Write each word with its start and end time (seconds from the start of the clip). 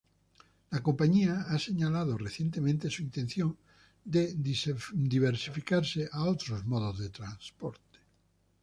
La 0.71 0.81
compañía 0.81 1.41
ha 1.47 1.59
señalado 1.59 2.17
recientemente 2.17 2.89
su 2.89 3.03
intención 3.03 3.55
de 4.03 4.33
diversificarse 4.35 6.09
a 6.11 6.23
otros 6.25 6.65
modos 6.65 6.97
de 6.97 7.11
transporte. 7.11 7.99